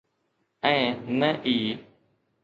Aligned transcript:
۽ 0.63 0.65
نه 1.23 1.29
ئي. 1.51 1.57